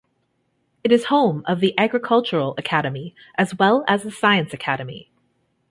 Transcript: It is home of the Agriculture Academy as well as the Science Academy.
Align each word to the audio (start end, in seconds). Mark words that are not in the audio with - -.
It 0.83 0.91
is 0.91 1.09
home 1.13 1.43
of 1.45 1.59
the 1.59 1.77
Agriculture 1.77 2.41
Academy 2.57 3.13
as 3.37 3.55
well 3.59 3.85
as 3.87 4.01
the 4.01 4.09
Science 4.09 4.51
Academy. 4.51 5.11